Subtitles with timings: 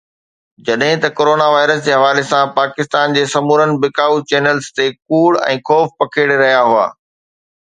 [0.67, 5.61] جڏهن ته corona virus جي حوالي سان پاڪستان جي سمورن بکائو چينلز تي ڪوڙ ۽
[5.71, 6.87] خوف پکيڙي رهيا هئا